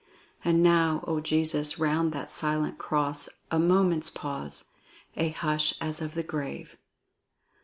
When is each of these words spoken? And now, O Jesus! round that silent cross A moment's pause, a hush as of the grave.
And 0.43 0.63
now, 0.63 1.03
O 1.05 1.19
Jesus! 1.19 1.77
round 1.77 2.11
that 2.11 2.31
silent 2.31 2.79
cross 2.79 3.29
A 3.51 3.59
moment's 3.59 4.09
pause, 4.09 4.65
a 5.15 5.29
hush 5.29 5.75
as 5.79 6.01
of 6.01 6.15
the 6.15 6.23
grave. 6.23 6.75